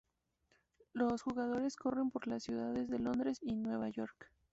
[0.93, 4.31] Los jugadores corren por las ciudades de Londres y Nueva York.